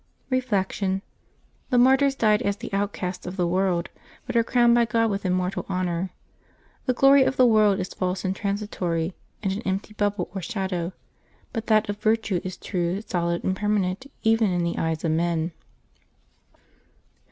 [0.31, 1.03] Reflection.—
[1.69, 3.89] The mart}Ts died as the outcasts of the world,
[4.25, 6.09] but are crowned by God with immortal honor.
[6.87, 10.93] The glory of the world is false and transitory, and an empty bubble or shadow,
[11.53, 15.51] but that of virtue is true, solid, and permanent, even in the eyes of men.